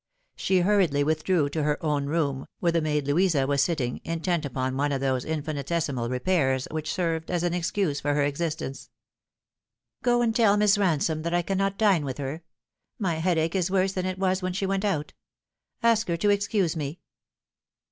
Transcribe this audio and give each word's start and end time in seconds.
She 0.35 0.61
hurriedly 0.61 1.03
with 1.03 1.23
drew 1.23 1.47
to 1.49 1.61
her 1.61 1.77
own 1.85 2.07
room, 2.07 2.47
where 2.59 2.71
the 2.71 2.81
maid 2.81 3.05
Louisa 3.05 3.45
was 3.45 3.63
sitting, 3.63 4.01
intent 4.03 4.45
upon 4.45 4.75
one 4.75 4.91
of 4.91 4.99
those 4.99 5.23
infinitesimal 5.25 6.09
repairs 6.09 6.67
which 6.71 6.91
served 6.91 7.29
as 7.29 7.43
an 7.43 7.53
excuse 7.53 7.99
for 7.99 8.15
her 8.15 8.23
existence." 8.23 8.89
Go 10.03 10.23
and 10.23 10.35
tell 10.35 10.57
Miss 10.57 10.75
Ransome 10.79 11.21
that 11.21 11.35
I 11.35 11.43
cannot 11.43 11.77
dine 11.77 12.03
with 12.03 12.17
her. 12.17 12.41
My 12.97 13.17
headache 13.17 13.53
is 13.53 13.69
worse 13.69 13.93
than 13.93 14.07
it 14.07 14.17
was 14.17 14.41
when 14.41 14.53
she 14.53 14.65
went 14.65 14.83
out. 14.85 15.13
Ask 15.83 16.07
her 16.07 16.17
to 16.17 16.31
excuse 16.31 16.75
me." 16.75 16.99